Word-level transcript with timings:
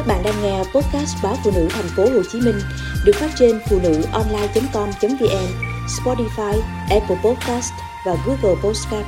Các 0.00 0.06
bạn 0.06 0.22
đang 0.24 0.42
nghe 0.42 0.58
podcast 0.58 1.16
báo 1.22 1.34
phụ 1.44 1.50
nữ 1.54 1.68
thành 1.70 1.84
phố 1.96 2.02
Hồ 2.02 2.22
Chí 2.32 2.40
Minh 2.40 2.54
được 3.04 3.12
phát 3.14 3.30
trên 3.38 3.60
phụ 3.70 3.78
nữ 3.82 4.02
online.com.vn, 4.12 5.46
Spotify, 5.86 6.60
Apple 6.90 7.16
Podcast 7.24 7.72
và 8.06 8.16
Google 8.26 8.60
Podcast. 8.62 9.06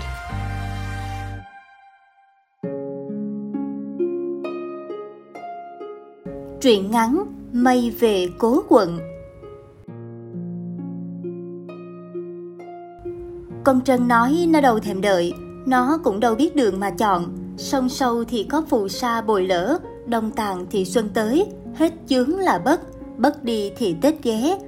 Truyện 6.60 6.90
ngắn 6.90 7.24
Mây 7.52 7.94
về 8.00 8.28
cố 8.38 8.62
quận 8.68 8.98
Con 13.64 13.80
Trân 13.84 14.08
nói 14.08 14.46
nó 14.48 14.60
đâu 14.60 14.78
thèm 14.78 15.00
đợi, 15.00 15.32
nó 15.66 15.98
cũng 16.04 16.20
đâu 16.20 16.34
biết 16.34 16.56
đường 16.56 16.80
mà 16.80 16.90
chọn. 16.90 17.36
Sông 17.56 17.88
sâu 17.88 18.24
thì 18.24 18.46
có 18.50 18.62
phù 18.68 18.88
sa 18.88 19.20
bồi 19.20 19.46
lỡ, 19.46 19.78
đông 20.06 20.30
tàn 20.30 20.66
thì 20.70 20.84
xuân 20.84 21.08
tới, 21.14 21.46
hết 21.74 21.92
chướng 22.06 22.38
là 22.38 22.58
bất, 22.58 22.80
bất 23.18 23.44
đi 23.44 23.70
thì 23.76 23.96
tết 24.00 24.22
ghé. 24.22 24.58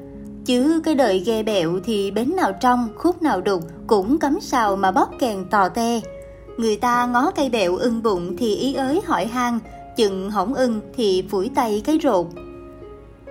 Chứ 0.47 0.81
cái 0.85 0.95
đời 0.95 1.19
ghe 1.19 1.43
bẹo 1.43 1.81
thì 1.85 2.11
bến 2.11 2.37
nào 2.37 2.53
trong, 2.61 2.89
khúc 2.97 3.23
nào 3.23 3.41
đục 3.41 3.63
cũng 3.87 4.19
cấm 4.19 4.41
sào 4.41 4.77
mà 4.77 4.91
bóp 4.91 5.11
kèn 5.19 5.45
tò 5.51 5.69
te. 5.69 6.01
Người 6.57 6.77
ta 6.77 7.07
ngó 7.07 7.31
cây 7.31 7.49
bẹo 7.49 7.77
ưng 7.77 8.03
bụng 8.03 8.37
thì 8.37 8.55
ý 8.55 8.75
ới 8.75 9.01
hỏi 9.07 9.27
han, 9.27 9.59
chừng 9.97 10.31
hỏng 10.31 10.55
ưng 10.55 10.81
thì 10.97 11.25
phủi 11.31 11.51
tay 11.55 11.83
cái 11.85 11.99
rột. 12.03 12.27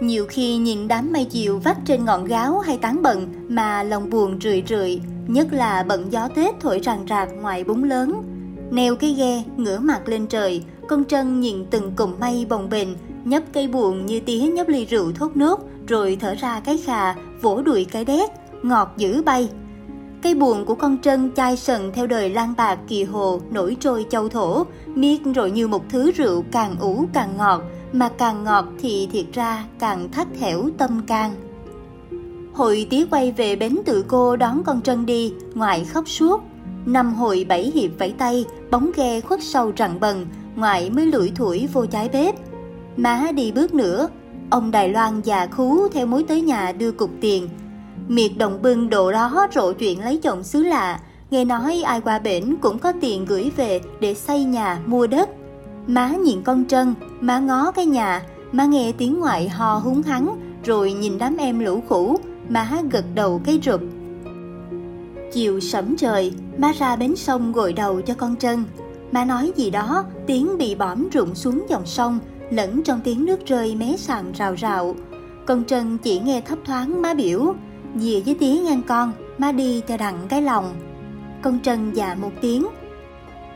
Nhiều 0.02 0.26
khi 0.30 0.58
nhìn 0.58 0.88
đám 0.88 1.14
mây 1.14 1.26
chiều 1.26 1.60
vắt 1.60 1.78
trên 1.86 2.06
ngọn 2.06 2.26
gáo 2.26 2.60
hay 2.60 2.78
tán 2.78 3.02
bận 3.02 3.28
mà 3.50 3.84
lòng 3.84 4.10
buồn 4.10 4.40
rười 4.42 4.64
rượi, 4.70 5.02
nhất 5.28 5.48
là 5.54 5.84
bận 5.84 6.12
gió 6.12 6.28
Tết 6.36 6.60
thổi 6.60 6.80
ràng 6.80 7.06
rạc 7.10 7.30
ngoài 7.42 7.64
búng 7.64 7.84
lớn. 7.84 8.24
Neo 8.72 8.96
cái 8.96 9.14
ghe, 9.14 9.44
ngửa 9.58 9.80
mặt 9.80 10.10
lên 10.10 10.28
trời, 10.28 10.64
con 10.88 11.06
trân 11.06 11.40
nhìn 11.40 11.66
từng 11.70 11.92
cụm 11.96 12.20
mây 12.20 12.46
bồng 12.50 12.70
bềnh, 12.70 12.88
nhấp 13.24 13.44
cây 13.54 13.68
buồn 13.68 14.06
như 14.06 14.20
tía 14.20 14.40
nhấp 14.40 14.68
ly 14.68 14.86
rượu 14.86 15.12
thốt 15.12 15.36
nốt, 15.36 15.60
rồi 15.88 16.18
thở 16.20 16.36
ra 16.36 16.60
cái 16.60 16.78
khà, 16.78 17.14
vỗ 17.42 17.62
đùi 17.62 17.86
cái 17.86 18.06
đét, 18.06 18.30
ngọt 18.64 18.94
dữ 18.98 19.22
bay. 19.24 19.50
Cây 20.22 20.36
buồn 20.36 20.66
của 20.66 20.76
con 20.76 20.98
trân 21.02 21.32
chai 21.36 21.58
sần 21.58 21.92
theo 21.94 22.08
đời 22.08 22.30
lan 22.30 22.54
bạc 22.58 22.80
kỳ 22.88 23.04
hồ 23.04 23.42
nổi 23.52 23.78
trôi 23.80 24.06
châu 24.10 24.30
thổ, 24.30 24.66
miết 24.96 25.22
rồi 25.36 25.52
như 25.52 25.68
một 25.68 25.84
thứ 25.90 26.12
rượu 26.12 26.44
càng 26.52 26.76
ủ 26.80 27.06
càng 27.14 27.38
ngọt, 27.38 27.62
mà 27.94 28.10
càng 28.10 28.44
ngọt 28.44 28.66
thì 28.80 29.08
thiệt 29.12 29.26
ra 29.34 29.66
càng 29.80 30.12
thắt 30.12 30.28
thẻo 30.40 30.70
tâm 30.78 31.02
can. 31.08 31.32
Hội 32.54 32.88
tía 32.90 33.06
quay 33.12 33.32
về 33.32 33.56
bến 33.56 33.78
tự 33.86 34.06
cô 34.08 34.36
đón 34.36 34.64
con 34.64 34.82
Trân 34.82 35.06
đi, 35.06 35.34
ngoại 35.54 35.86
khóc 35.86 36.10
suốt. 36.10 36.42
Năm 36.86 37.14
hồi 37.14 37.46
bảy 37.50 37.72
hiệp 37.76 37.92
vẫy 38.00 38.14
tay, 38.18 38.46
bóng 38.72 38.92
ghe 38.96 39.22
khuất 39.22 39.44
sâu 39.44 39.72
rặng 39.78 40.00
bần, 40.00 40.26
ngoại 40.56 40.90
mới 40.90 41.06
lủi 41.06 41.32
thủi 41.36 41.68
vô 41.74 41.86
trái 41.86 42.10
bếp. 42.10 42.36
Má 42.98 43.32
đi 43.36 43.52
bước 43.52 43.74
nữa, 43.74 44.10
ông 44.50 44.72
Đài 44.72 44.90
Loan 44.90 45.22
già 45.22 45.48
khú 45.48 45.88
theo 45.88 46.06
mối 46.06 46.26
tới 46.28 46.42
nhà 46.42 46.72
đưa 46.72 46.92
cục 46.92 47.10
tiền. 47.22 47.50
Miệt 48.08 48.32
đồng 48.38 48.62
bưng 48.62 48.90
đồ 48.90 49.12
đó 49.12 49.48
rộ 49.56 49.74
chuyện 49.74 50.04
lấy 50.04 50.18
chồng 50.18 50.44
xứ 50.44 50.64
lạ, 50.64 51.00
nghe 51.32 51.46
nói 51.46 51.82
ai 51.86 52.02
qua 52.02 52.20
bển 52.20 52.56
cũng 52.62 52.80
có 52.80 52.94
tiền 53.02 53.26
gửi 53.26 53.52
về 53.56 53.82
để 54.00 54.14
xây 54.14 54.44
nhà, 54.44 54.80
mua 54.86 55.08
đất. 55.08 55.30
Má 55.88 56.10
nhìn 56.10 56.42
con 56.42 56.66
Trân, 56.66 56.94
má 57.20 57.40
ngó 57.40 57.72
cái 57.72 57.86
nhà, 57.86 58.22
má 58.52 58.66
nghe 58.66 58.92
tiếng 58.98 59.20
ngoại 59.20 59.50
hò 59.50 59.78
húng 59.78 60.02
hắn, 60.02 60.40
rồi 60.64 60.94
nhìn 60.94 61.18
đám 61.18 61.38
em 61.38 61.60
lũ 61.60 61.84
khủ, 61.90 62.18
má 62.50 62.70
gật 62.92 63.06
đầu 63.16 63.42
cái 63.46 63.60
rụp. 63.66 63.82
Chiều 65.34 65.60
sẫm 65.60 65.98
trời, 65.98 66.34
má 66.58 66.72
ra 66.80 66.96
bến 66.96 67.16
sông 67.16 67.52
gội 67.52 67.74
đầu 67.74 68.02
cho 68.02 68.14
con 68.14 68.36
Trân. 68.36 68.64
Má 69.14 69.26
nói 69.26 69.52
gì 69.56 69.70
đó, 69.70 70.06
tiếng 70.28 70.58
bị 70.58 70.76
bõm 70.76 71.10
rụng 71.10 71.36
xuống 71.36 71.66
dòng 71.70 71.86
sông, 71.86 72.20
lẫn 72.50 72.84
trong 72.84 73.00
tiếng 73.04 73.26
nước 73.26 73.46
rơi 73.46 73.76
mé 73.76 73.96
sàn 73.98 74.32
rào 74.32 74.54
rào. 74.56 74.96
Con 75.46 75.64
Trân 75.66 75.98
chỉ 75.98 76.20
nghe 76.20 76.42
thấp 76.42 76.60
thoáng 76.66 77.02
má 77.02 77.14
biểu, 77.14 77.56
dìa 77.96 78.20
với 78.26 78.36
tía 78.36 78.56
ngang 78.56 78.82
con, 78.88 79.12
má 79.38 79.52
đi 79.52 79.82
cho 79.88 79.98
đặng 79.98 80.20
cái 80.30 80.42
lòng. 80.42 80.74
Con 81.42 81.60
Trân 81.60 81.94
dạ 81.94 82.16
một 82.16 82.32
tiếng, 82.42 82.68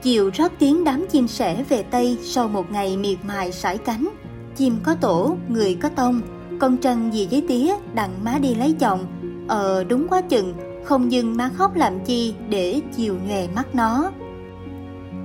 Chiều 0.01 0.31
rót 0.33 0.51
tiếng 0.59 0.83
đám 0.83 1.05
chim 1.07 1.27
sẻ 1.27 1.63
về 1.69 1.83
Tây 1.83 2.17
sau 2.23 2.47
một 2.47 2.71
ngày 2.71 2.97
miệt 2.97 3.17
mài 3.27 3.51
sải 3.51 3.77
cánh. 3.77 4.09
Chim 4.55 4.77
có 4.83 4.95
tổ, 4.95 5.35
người 5.49 5.75
có 5.75 5.89
tông, 5.89 6.21
con 6.59 6.77
trân 6.77 7.11
dì 7.11 7.27
với 7.31 7.43
tía 7.47 7.73
đặng 7.93 8.11
má 8.23 8.37
đi 8.41 8.55
lấy 8.55 8.75
chồng. 8.79 9.05
Ờ 9.47 9.83
đúng 9.83 10.07
quá 10.07 10.21
chừng, 10.21 10.53
không 10.83 11.11
dừng 11.11 11.37
má 11.37 11.49
khóc 11.57 11.75
làm 11.75 11.99
chi 12.05 12.33
để 12.49 12.81
chiều 12.95 13.15
nhòe 13.27 13.47
mắt 13.55 13.75
nó. 13.75 14.11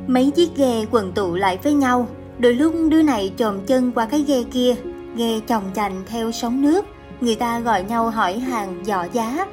Mấy 0.06 0.30
chiếc 0.30 0.56
ghe 0.56 0.84
quần 0.90 1.12
tụ 1.12 1.34
lại 1.34 1.58
với 1.62 1.74
nhau, 1.74 2.08
đôi 2.38 2.54
lúc 2.54 2.74
đứa 2.88 3.02
này 3.02 3.32
trồm 3.36 3.66
chân 3.66 3.92
qua 3.92 4.06
cái 4.06 4.24
ghe 4.26 4.42
kia, 4.42 4.74
ghe 5.16 5.40
chồng 5.40 5.64
chành 5.74 6.02
theo 6.06 6.32
sóng 6.32 6.62
nước, 6.62 6.86
người 7.20 7.34
ta 7.34 7.60
gọi 7.60 7.84
nhau 7.84 8.10
hỏi 8.10 8.38
hàng 8.38 8.86
dò 8.86 9.06
giá, 9.12 9.46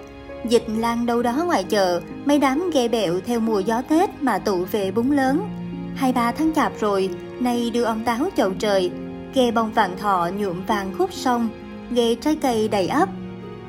Dịch 0.45 0.63
lan 0.77 1.05
đâu 1.05 1.21
đó 1.21 1.43
ngoài 1.45 1.63
chợ, 1.63 2.01
mấy 2.25 2.39
đám 2.39 2.69
ghe 2.73 2.87
bẹo 2.87 3.19
theo 3.25 3.39
mùa 3.39 3.59
gió 3.59 3.81
Tết 3.81 4.09
mà 4.21 4.37
tụ 4.37 4.65
về 4.71 4.91
bún 4.91 5.09
lớn. 5.09 5.47
Hai 5.95 6.13
ba 6.13 6.31
tháng 6.31 6.53
chạp 6.53 6.79
rồi, 6.79 7.09
nay 7.39 7.71
đưa 7.73 7.83
ông 7.83 8.03
táo 8.03 8.29
chậu 8.37 8.51
trời, 8.59 8.91
ghe 9.33 9.51
bông 9.51 9.71
vàng 9.71 9.97
thọ 9.97 10.29
nhuộm 10.37 10.65
vàng 10.65 10.93
khúc 10.97 11.13
sông, 11.13 11.49
ghe 11.91 12.15
trái 12.15 12.35
cây 12.35 12.67
đầy 12.67 12.87
ấp. 12.87 13.09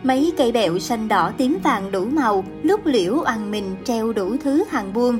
Mấy 0.02 0.32
cây 0.36 0.52
bẹo 0.52 0.78
xanh 0.78 1.08
đỏ 1.08 1.32
tím 1.38 1.58
vàng 1.62 1.92
đủ 1.92 2.04
màu, 2.04 2.44
lúc 2.62 2.80
liễu 2.86 3.20
ăn 3.20 3.50
mình 3.50 3.76
treo 3.84 4.12
đủ 4.12 4.36
thứ 4.44 4.64
hàng 4.70 4.92
buôn. 4.92 5.18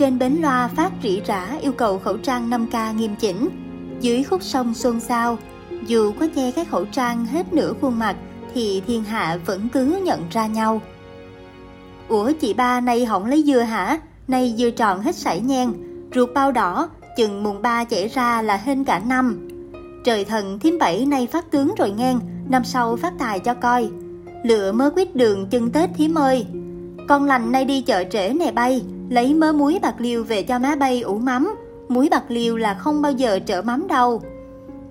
Trên 0.00 0.18
bến 0.18 0.36
loa 0.42 0.68
phát 0.68 0.92
rỉ 1.02 1.20
rả 1.26 1.56
yêu 1.60 1.72
cầu 1.72 1.98
khẩu 1.98 2.16
trang 2.16 2.50
5K 2.50 2.94
nghiêm 2.94 3.16
chỉnh. 3.16 3.48
Dưới 4.00 4.22
khúc 4.22 4.42
sông 4.42 4.74
xôn 4.74 5.00
xao, 5.00 5.38
dù 5.86 6.12
có 6.20 6.26
che 6.34 6.50
cái 6.50 6.64
khẩu 6.64 6.84
trang 6.84 7.26
hết 7.26 7.52
nửa 7.52 7.72
khuôn 7.80 7.98
mặt, 7.98 8.16
thì 8.54 8.82
thiên 8.86 9.04
hạ 9.04 9.38
vẫn 9.46 9.68
cứ 9.72 10.00
nhận 10.04 10.20
ra 10.30 10.46
nhau. 10.46 10.80
Ủa 12.08 12.32
chị 12.40 12.54
ba 12.54 12.80
nay 12.80 13.04
hỏng 13.04 13.26
lấy 13.26 13.42
dưa 13.42 13.60
hả? 13.60 13.98
Nay 14.28 14.54
dưa 14.58 14.70
tròn 14.70 15.00
hết 15.00 15.14
sảy 15.16 15.40
nhen, 15.40 15.72
ruột 16.14 16.30
bao 16.34 16.52
đỏ, 16.52 16.88
chừng 17.16 17.42
mùng 17.42 17.62
ba 17.62 17.84
chảy 17.84 18.08
ra 18.08 18.42
là 18.42 18.56
hên 18.56 18.84
cả 18.84 18.98
năm. 18.98 19.48
Trời 20.04 20.24
thần 20.24 20.58
thím 20.58 20.78
bảy 20.78 21.06
nay 21.06 21.28
phát 21.32 21.50
tướng 21.50 21.74
rồi 21.78 21.90
ngang, 21.90 22.20
năm 22.48 22.64
sau 22.64 22.96
phát 22.96 23.12
tài 23.18 23.38
cho 23.38 23.54
coi. 23.54 23.90
Lựa 24.44 24.72
mớ 24.72 24.90
quýt 24.90 25.16
đường 25.16 25.46
chân 25.50 25.70
Tết 25.70 25.90
thím 25.96 26.18
ơi. 26.18 26.46
Con 27.08 27.24
lành 27.24 27.52
nay 27.52 27.64
đi 27.64 27.82
chợ 27.82 28.04
trễ 28.10 28.32
nè 28.32 28.52
bay, 28.52 28.82
lấy 29.10 29.34
mớ 29.34 29.52
muối 29.52 29.78
bạc 29.82 29.94
liêu 29.98 30.24
về 30.24 30.42
cho 30.42 30.58
má 30.58 30.74
bay 30.74 31.00
ủ 31.00 31.18
mắm. 31.18 31.54
Muối 31.88 32.08
bạc 32.10 32.24
liêu 32.28 32.56
là 32.56 32.74
không 32.74 33.02
bao 33.02 33.12
giờ 33.12 33.38
trở 33.38 33.62
mắm 33.62 33.88
đâu. 33.88 34.22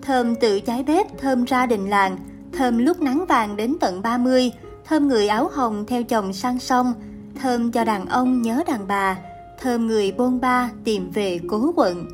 Thơm 0.01 0.35
tự 0.35 0.59
trái 0.59 0.83
bếp, 0.83 1.17
thơm 1.17 1.45
ra 1.45 1.65
đình 1.65 1.89
làng, 1.89 2.17
thơm 2.53 2.77
lúc 2.77 3.01
nắng 3.01 3.25
vàng 3.25 3.55
đến 3.55 3.75
tận 3.79 4.01
30, 4.01 4.51
thơm 4.87 5.07
người 5.07 5.27
áo 5.27 5.49
hồng 5.53 5.85
theo 5.87 6.03
chồng 6.03 6.33
sang 6.33 6.59
sông, 6.59 6.93
thơm 7.41 7.71
cho 7.71 7.83
đàn 7.83 8.05
ông 8.05 8.41
nhớ 8.41 8.63
đàn 8.67 8.87
bà, 8.87 9.17
thơm 9.61 9.87
người 9.87 10.11
bôn 10.11 10.39
ba 10.39 10.69
tìm 10.83 11.11
về 11.11 11.39
cố 11.47 11.73
quận. 11.75 12.07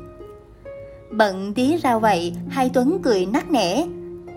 Bận 1.10 1.54
tí 1.54 1.78
rau 1.82 2.00
vậy, 2.00 2.34
hai 2.48 2.70
Tuấn 2.74 2.98
cười 3.02 3.26
nắc 3.26 3.50
nẻ. 3.50 3.86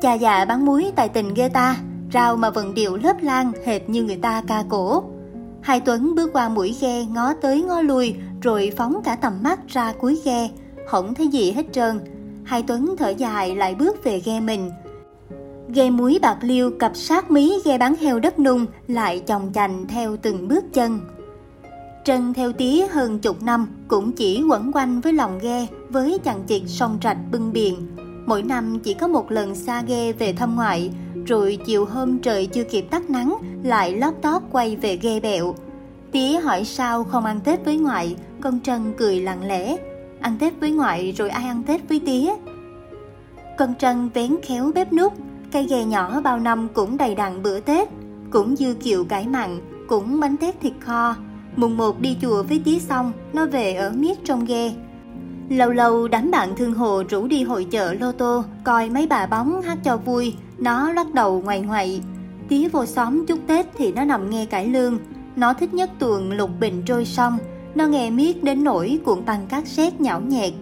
Cha 0.01 0.13
già 0.13 0.45
bán 0.45 0.65
muối 0.65 0.91
tài 0.95 1.09
tình 1.09 1.33
ghê 1.33 1.49
ta, 1.49 1.75
rau 2.13 2.35
mà 2.35 2.49
vẫn 2.49 2.73
điệu 2.73 2.97
lớp 2.97 3.15
lan 3.21 3.51
hệt 3.65 3.89
như 3.89 4.03
người 4.03 4.17
ta 4.21 4.43
ca 4.47 4.63
cổ. 4.69 5.03
Hai 5.61 5.79
Tuấn 5.79 6.15
bước 6.15 6.29
qua 6.33 6.49
mũi 6.49 6.75
ghe 6.81 7.05
ngó 7.05 7.33
tới 7.33 7.63
ngó 7.63 7.81
lui 7.81 8.15
rồi 8.41 8.73
phóng 8.77 9.01
cả 9.03 9.15
tầm 9.15 9.33
mắt 9.43 9.59
ra 9.67 9.93
cuối 9.99 10.21
ghe, 10.25 10.49
không 10.87 11.13
thấy 11.13 11.27
gì 11.27 11.51
hết 11.51 11.65
trơn. 11.71 11.99
Hai 12.43 12.63
Tuấn 12.63 12.95
thở 12.97 13.09
dài 13.09 13.55
lại 13.55 13.75
bước 13.75 14.03
về 14.03 14.21
ghe 14.25 14.39
mình, 14.39 14.71
Ghe 15.73 15.89
muối 15.89 16.19
bạc 16.21 16.37
liêu 16.41 16.71
cặp 16.79 16.91
sát 16.95 17.31
mí 17.31 17.53
ghe 17.65 17.77
bán 17.77 17.95
heo 17.95 18.19
đất 18.19 18.39
nung 18.39 18.65
lại 18.87 19.19
chồng 19.19 19.51
chành 19.53 19.87
theo 19.87 20.17
từng 20.17 20.47
bước 20.47 20.63
chân. 20.73 20.99
Trân 22.05 22.33
theo 22.33 22.51
tía 22.51 22.87
hơn 22.87 23.19
chục 23.19 23.43
năm 23.43 23.67
cũng 23.87 24.11
chỉ 24.11 24.43
quẩn 24.49 24.71
quanh 24.71 25.01
với 25.01 25.13
lòng 25.13 25.39
ghe 25.41 25.67
với 25.89 26.19
chằng 26.23 26.43
chịt 26.47 26.61
sông 26.67 26.97
rạch 27.03 27.17
bưng 27.31 27.53
biển. 27.53 27.87
Mỗi 28.25 28.41
năm 28.41 28.79
chỉ 28.79 28.93
có 28.93 29.07
một 29.07 29.31
lần 29.31 29.55
xa 29.55 29.81
ghe 29.81 30.13
về 30.13 30.33
thăm 30.33 30.55
ngoại, 30.55 30.91
rồi 31.29 31.57
chiều 31.65 31.85
hôm 31.85 32.19
trời 32.19 32.47
chưa 32.47 32.63
kịp 32.63 32.81
tắt 32.81 33.09
nắng 33.09 33.35
lại 33.63 33.95
lót 33.95 34.13
tót 34.21 34.41
quay 34.51 34.75
về 34.75 34.97
ghe 35.01 35.19
bẹo. 35.19 35.55
Tía 36.11 36.39
hỏi 36.39 36.65
sao 36.65 37.03
không 37.03 37.25
ăn 37.25 37.39
Tết 37.39 37.65
với 37.65 37.77
ngoại, 37.77 38.15
con 38.41 38.59
Trân 38.59 38.93
cười 38.97 39.21
lặng 39.21 39.47
lẽ. 39.47 39.77
Ăn 40.21 40.37
Tết 40.39 40.53
với 40.59 40.71
ngoại 40.71 41.11
rồi 41.11 41.29
ai 41.29 41.43
ăn 41.43 41.63
Tết 41.63 41.89
với 41.89 41.99
tía? 41.99 42.33
Con 43.57 43.75
Trân 43.75 44.09
vén 44.13 44.35
khéo 44.43 44.71
bếp 44.75 44.93
nút, 44.93 45.13
Cây 45.51 45.65
ghe 45.69 45.85
nhỏ 45.85 46.21
bao 46.21 46.39
năm 46.39 46.67
cũng 46.73 46.97
đầy 46.97 47.15
đặn 47.15 47.43
bữa 47.43 47.59
Tết, 47.59 47.89
cũng 48.31 48.55
dư 48.55 48.73
kiệu 48.73 49.05
cải 49.05 49.27
mặn, 49.27 49.59
cũng 49.87 50.19
bánh 50.19 50.37
tét 50.37 50.61
thịt 50.61 50.73
kho. 50.79 51.15
Mùng 51.55 51.77
một 51.77 52.01
đi 52.01 52.17
chùa 52.21 52.43
với 52.43 52.61
tí 52.65 52.79
xong, 52.79 53.11
nó 53.33 53.45
về 53.45 53.73
ở 53.73 53.91
miết 53.95 54.17
trong 54.25 54.45
ghe. 54.45 54.73
Lâu 55.49 55.71
lâu 55.71 56.07
đám 56.07 56.31
bạn 56.31 56.49
thương 56.57 56.73
hồ 56.73 57.03
rủ 57.09 57.27
đi 57.27 57.43
hội 57.43 57.67
chợ 57.71 57.93
lô 57.93 58.11
tô, 58.11 58.43
coi 58.63 58.89
mấy 58.89 59.07
bà 59.07 59.25
bóng 59.25 59.61
hát 59.61 59.77
cho 59.83 59.97
vui, 59.97 60.35
nó 60.59 60.93
lắc 60.93 61.13
đầu 61.13 61.41
ngoài 61.41 61.61
ngoại. 61.61 62.01
Tí 62.49 62.67
vô 62.67 62.85
xóm 62.85 63.25
chúc 63.25 63.39
Tết 63.47 63.65
thì 63.77 63.93
nó 63.93 64.05
nằm 64.05 64.29
nghe 64.29 64.45
cải 64.45 64.67
lương, 64.67 64.99
nó 65.35 65.53
thích 65.53 65.73
nhất 65.73 65.89
tuồng 65.99 66.31
lục 66.31 66.49
bình 66.59 66.81
trôi 66.85 67.05
sông, 67.05 67.37
nó 67.75 67.87
nghe 67.87 68.09
miết 68.09 68.43
đến 68.43 68.63
nỗi 68.63 68.99
cuộn 69.05 69.25
bằng 69.25 69.45
các 69.49 69.67
sét 69.67 70.01
nhão 70.01 70.21
nhẹt. 70.21 70.53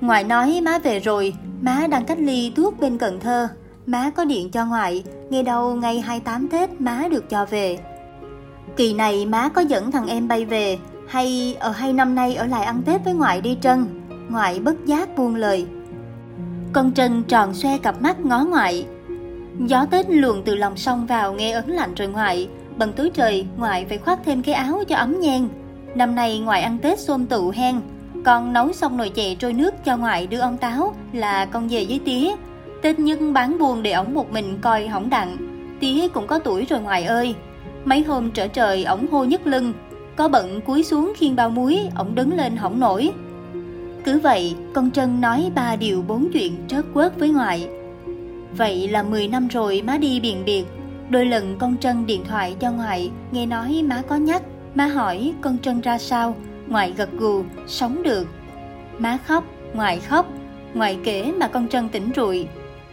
Ngoại 0.00 0.24
nói 0.24 0.60
má 0.64 0.78
về 0.78 0.98
rồi, 0.98 1.34
má 1.60 1.86
đang 1.90 2.04
cách 2.04 2.18
ly 2.20 2.52
thuốc 2.56 2.80
bên 2.80 2.98
Cần 2.98 3.20
Thơ. 3.20 3.48
Má 3.86 4.10
có 4.10 4.24
điện 4.24 4.50
cho 4.50 4.66
ngoại, 4.66 5.04
nghe 5.30 5.42
đâu 5.42 5.74
ngày 5.74 6.00
28 6.00 6.48
Tết 6.48 6.80
má 6.80 7.08
được 7.10 7.30
cho 7.30 7.46
về. 7.46 7.78
Kỳ 8.76 8.94
này 8.94 9.26
má 9.26 9.48
có 9.48 9.60
dẫn 9.60 9.90
thằng 9.90 10.06
em 10.06 10.28
bay 10.28 10.44
về, 10.44 10.78
hay 11.08 11.56
ở 11.60 11.70
hay 11.70 11.92
năm 11.92 12.14
nay 12.14 12.34
ở 12.34 12.46
lại 12.46 12.64
ăn 12.64 12.82
Tết 12.86 13.04
với 13.04 13.14
ngoại 13.14 13.40
đi 13.40 13.58
Trân. 13.60 13.86
Ngoại 14.28 14.60
bất 14.60 14.86
giác 14.86 15.16
buông 15.16 15.34
lời. 15.34 15.66
Con 16.76 16.92
Trân 16.92 17.22
tròn 17.22 17.54
xoe 17.54 17.78
cặp 17.78 18.02
mắt 18.02 18.20
ngó 18.20 18.44
ngoại. 18.44 18.86
Gió 19.66 19.86
Tết 19.90 20.10
luồn 20.10 20.42
từ 20.42 20.54
lòng 20.54 20.76
sông 20.76 21.06
vào 21.06 21.32
nghe 21.32 21.52
ấn 21.52 21.70
lạnh 21.70 21.94
rồi 21.94 22.08
ngoại. 22.08 22.48
Bần 22.76 22.92
túi 22.92 23.10
trời, 23.10 23.46
ngoại 23.56 23.86
phải 23.88 23.98
khoác 23.98 24.18
thêm 24.24 24.42
cái 24.42 24.54
áo 24.54 24.82
cho 24.88 24.96
ấm 24.96 25.20
nhen. 25.20 25.48
Năm 25.94 26.14
nay 26.14 26.38
ngoại 26.38 26.62
ăn 26.62 26.78
Tết 26.78 27.00
xôm 27.00 27.26
tụ 27.26 27.52
hen. 27.54 27.80
Con 28.24 28.52
nấu 28.52 28.72
xong 28.72 28.96
nồi 28.96 29.08
chè 29.08 29.34
trôi 29.34 29.52
nước 29.52 29.84
cho 29.84 29.96
ngoại 29.96 30.26
đưa 30.26 30.40
ông 30.40 30.56
Táo 30.56 30.94
là 31.12 31.44
con 31.44 31.68
về 31.68 31.86
với 31.88 32.00
tía. 32.04 32.30
Tết 32.82 32.98
nhưng 32.98 33.32
bán 33.32 33.58
buồn 33.58 33.82
để 33.82 33.92
ổng 33.92 34.14
một 34.14 34.32
mình 34.32 34.58
coi 34.60 34.88
hỏng 34.88 35.10
đặng. 35.10 35.36
Tía 35.80 36.08
cũng 36.08 36.26
có 36.26 36.38
tuổi 36.38 36.66
rồi 36.68 36.80
ngoại 36.80 37.04
ơi. 37.04 37.34
Mấy 37.84 38.02
hôm 38.02 38.30
trở 38.30 38.48
trời 38.48 38.84
ổng 38.84 39.06
hô 39.10 39.24
nhức 39.24 39.46
lưng, 39.46 39.72
có 40.16 40.28
bận 40.28 40.60
cúi 40.60 40.82
xuống 40.82 41.12
khiên 41.16 41.36
bao 41.36 41.50
muối, 41.50 41.80
ổng 41.96 42.14
đứng 42.14 42.36
lên 42.36 42.56
hỏng 42.56 42.80
nổi. 42.80 43.10
Cứ 44.06 44.18
vậy, 44.18 44.54
con 44.74 44.90
Trân 44.90 45.20
nói 45.20 45.52
ba 45.54 45.76
điều 45.76 46.02
bốn 46.02 46.28
chuyện 46.32 46.56
trớt 46.68 46.84
quớt 46.94 47.18
với 47.18 47.28
ngoại. 47.28 47.68
Vậy 48.52 48.88
là 48.88 49.02
10 49.02 49.28
năm 49.28 49.48
rồi 49.48 49.82
má 49.86 49.98
đi 49.98 50.20
biển 50.20 50.44
biệt. 50.44 50.64
Đôi 51.10 51.26
lần 51.26 51.56
con 51.58 51.76
Trân 51.76 52.06
điện 52.06 52.24
thoại 52.28 52.56
cho 52.60 52.72
ngoại, 52.72 53.10
nghe 53.32 53.46
nói 53.46 53.82
má 53.86 54.02
có 54.08 54.16
nhắc. 54.16 54.42
Má 54.74 54.86
hỏi 54.86 55.32
con 55.40 55.58
Trân 55.58 55.80
ra 55.80 55.98
sao, 55.98 56.36
ngoại 56.66 56.92
gật 56.96 57.12
gù, 57.12 57.44
sống 57.66 58.02
được. 58.02 58.28
Má 58.98 59.18
khóc, 59.26 59.44
ngoại 59.74 60.00
khóc, 60.00 60.26
ngoại 60.74 60.98
kể 61.04 61.32
mà 61.40 61.48
con 61.48 61.68
Trân 61.68 61.88
tỉnh 61.88 62.10
rụi. 62.16 62.46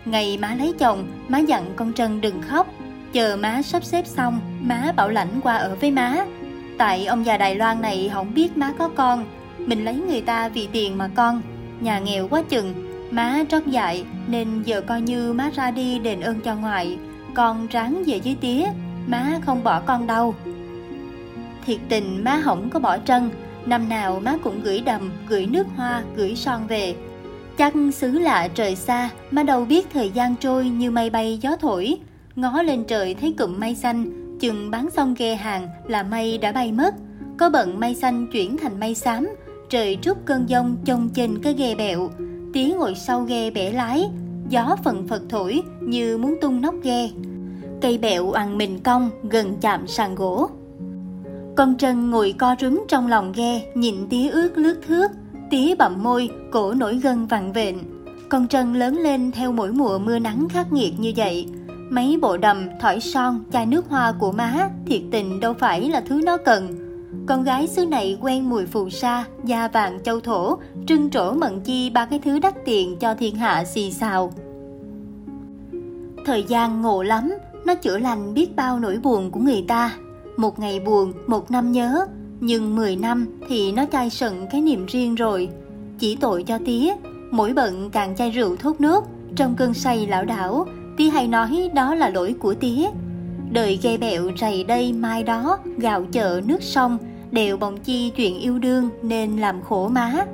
Ngày 0.06 0.38
má 0.38 0.56
lấy 0.56 0.74
chồng, 0.80 1.08
má 1.28 1.40
dặn 1.40 1.66
con 1.76 1.94
Trân 1.94 2.22
đừng 2.22 2.42
khóc. 2.42 2.68
Chờ 3.14 3.38
má 3.40 3.62
sắp 3.62 3.84
xếp 3.84 4.08
xong, 4.08 4.40
má 4.62 4.92
bảo 4.96 5.10
lãnh 5.10 5.42
qua 5.44 5.56
ở 5.56 5.76
với 5.82 5.92
má. 5.92 6.26
Tại 6.78 7.06
ông 7.06 7.26
già 7.26 7.38
Đài 7.38 7.56
Loan 7.56 7.82
này 7.82 8.12
không 8.14 8.34
biết 8.34 8.58
má 8.58 8.74
có 8.78 8.90
con, 8.90 9.26
mình 9.66 9.86
lấy 9.86 9.96
người 9.96 10.22
ta 10.22 10.50
vì 10.50 10.68
tiền 10.72 10.98
mà 10.98 11.10
con. 11.16 11.42
Nhà 11.80 12.00
nghèo 12.00 12.28
quá 12.28 12.44
chừng, 12.50 12.74
má 13.12 13.44
trót 13.50 13.66
dại 13.66 14.04
nên 14.28 14.64
giờ 14.64 14.82
coi 14.82 15.02
như 15.02 15.34
má 15.34 15.50
ra 15.56 15.72
đi 15.72 16.00
đền 16.00 16.22
ơn 16.22 16.40
cho 16.42 16.56
ngoại. 16.56 16.98
Con 17.34 17.68
ráng 17.68 18.04
về 18.08 18.18
dưới 18.18 18.36
tía, 18.42 18.66
má 19.08 19.40
không 19.46 19.64
bỏ 19.64 19.80
con 19.80 20.08
đâu. 20.08 20.36
Thiệt 21.66 21.80
tình 21.90 22.24
má 22.24 22.42
không 22.44 22.70
có 22.70 22.80
bỏ 22.80 22.98
trân, 22.98 23.30
năm 23.66 23.90
nào 23.90 24.20
má 24.20 24.38
cũng 24.44 24.62
gửi 24.64 24.82
đầm, 24.82 25.12
gửi 25.28 25.46
nước 25.46 25.68
hoa, 25.76 26.04
gửi 26.16 26.36
son 26.36 26.68
về. 26.68 26.96
Chắc 27.58 27.74
xứ 27.94 28.12
lạ 28.12 28.48
trời 28.54 28.76
xa, 28.76 29.10
má 29.32 29.44
đâu 29.44 29.66
biết 29.66 29.88
thời 29.94 30.10
gian 30.10 30.36
trôi 30.36 30.66
như 30.70 30.92
mây 30.92 31.10
bay 31.10 31.40
gió 31.42 31.56
thổi. 31.56 31.98
Ngó 32.36 32.62
lên 32.62 32.84
trời 32.84 33.14
thấy 33.14 33.34
cụm 33.38 33.60
mây 33.60 33.76
xanh, 33.76 34.06
chừng 34.40 34.72
bán 34.72 34.90
xong 34.90 35.14
ghe 35.18 35.36
hàng 35.36 35.68
là 35.88 36.04
mây 36.04 36.38
đã 36.38 36.52
bay 36.52 36.72
mất. 36.72 36.96
Có 37.38 37.50
bận 37.50 37.80
mây 37.80 37.96
xanh 37.96 38.28
chuyển 38.32 38.58
thành 38.58 38.80
mây 38.80 38.96
xám, 38.96 39.30
trời 39.74 39.98
trút 40.02 40.18
cơn 40.26 40.50
giông 40.50 40.78
trông 40.86 41.10
trên 41.10 41.42
cái 41.42 41.54
ghe 41.54 41.76
bẹo. 41.76 42.10
Tía 42.54 42.74
ngồi 42.78 42.96
sau 42.96 43.24
ghe 43.24 43.52
bẻ 43.52 43.72
lái, 43.72 44.10
gió 44.50 44.76
phần 44.84 45.08
phật 45.08 45.22
thổi 45.30 45.62
như 45.82 46.18
muốn 46.18 46.36
tung 46.42 46.62
nóc 46.62 46.76
ghe. 46.84 47.10
Cây 47.82 47.98
bẹo 47.98 48.32
ăn 48.32 48.58
mình 48.58 48.80
cong 48.84 49.10
gần 49.30 49.58
chạm 49.62 49.88
sàn 49.88 50.16
gỗ. 50.16 50.50
Con 51.58 51.78
Trân 51.78 52.10
ngồi 52.10 52.36
co 52.38 52.56
rúm 52.60 52.84
trong 52.88 53.08
lòng 53.08 53.32
ghe, 53.36 53.62
nhìn 53.76 53.96
tía 54.10 54.30
ướt 54.30 54.58
lướt 54.58 54.80
thước, 54.88 55.12
tía 55.50 55.76
bậm 55.76 56.04
môi, 56.04 56.30
cổ 56.52 56.74
nổi 56.74 57.00
gân 57.04 57.26
vặn 57.26 57.52
vện. 57.52 57.78
Con 58.30 58.48
Trân 58.48 58.74
lớn 58.74 58.98
lên 58.98 59.32
theo 59.32 59.52
mỗi 59.52 59.72
mùa 59.72 60.00
mưa 60.00 60.20
nắng 60.20 60.48
khắc 60.50 60.74
nghiệt 60.74 61.00
như 61.00 61.14
vậy. 61.16 61.48
Mấy 61.90 62.20
bộ 62.22 62.38
đầm, 62.38 62.68
thỏi 62.82 63.00
son, 63.00 63.44
chai 63.54 63.66
nước 63.66 63.86
hoa 63.90 64.14
của 64.20 64.32
má, 64.32 64.70
thiệt 64.86 65.02
tình 65.12 65.40
đâu 65.40 65.54
phải 65.54 65.90
là 65.90 66.02
thứ 66.02 66.22
nó 66.26 66.38
cần. 66.38 66.83
Con 67.28 67.44
gái 67.44 67.68
xứ 67.68 67.86
này 67.86 68.18
quen 68.22 68.50
mùi 68.50 68.66
phù 68.66 68.90
sa, 68.90 69.26
da 69.44 69.68
vàng 69.68 70.00
châu 70.04 70.20
thổ, 70.20 70.58
trưng 70.88 71.10
trổ 71.10 71.34
mận 71.34 71.60
chi 71.60 71.90
ba 71.90 72.06
cái 72.06 72.20
thứ 72.20 72.40
đắt 72.40 72.54
tiền 72.66 72.98
cho 73.00 73.16
thiên 73.16 73.36
hạ 73.36 73.64
xì 73.66 73.92
xào. 73.92 74.34
Thời 76.26 76.44
gian 76.44 76.82
ngộ 76.82 77.04
lắm, 77.04 77.34
nó 77.66 77.76
chữa 77.76 77.98
lành 77.98 78.34
biết 78.34 78.56
bao 78.56 78.80
nỗi 78.80 78.98
buồn 78.98 79.32
của 79.32 79.40
người 79.40 79.66
ta. 79.68 79.98
Một 80.38 80.60
ngày 80.60 80.80
buồn, 80.80 81.14
một 81.28 81.52
năm 81.52 81.72
nhớ, 81.72 82.06
nhưng 82.40 82.76
10 82.76 82.96
năm 82.96 83.28
thì 83.48 83.72
nó 83.72 83.86
chai 83.92 84.10
sận 84.10 84.34
cái 84.52 84.62
niềm 84.62 84.86
riêng 84.86 85.16
rồi. 85.16 85.50
Chỉ 86.00 86.16
tội 86.16 86.44
cho 86.44 86.60
tía, 86.66 86.94
mỗi 87.32 87.54
bận 87.54 87.90
càng 87.90 88.16
chai 88.16 88.32
rượu 88.32 88.56
thốt 88.56 88.82
nước, 88.82 89.04
trong 89.36 89.56
cơn 89.56 89.74
say 89.74 90.08
lão 90.08 90.26
đảo, 90.26 90.68
tía 90.98 91.10
hay 91.10 91.28
nói 91.28 91.70
đó 91.74 91.96
là 91.96 92.10
lỗi 92.10 92.36
của 92.40 92.54
tía. 92.54 92.90
Đời 93.52 93.80
ghe 93.82 93.98
bẹo 93.98 94.30
rầy 94.40 94.64
đây 94.64 94.94
mai 94.94 95.24
đó, 95.24 95.58
gạo 95.78 96.06
chợ 96.12 96.42
nước 96.46 96.64
sông, 96.64 96.98
đều 97.34 97.58
bồng 97.58 97.78
chi 97.78 98.10
chuyện 98.16 98.40
yêu 98.40 98.60
đương 98.60 98.90
nên 99.02 99.38
làm 99.38 99.62
khổ 99.62 99.88
má. 99.88 100.26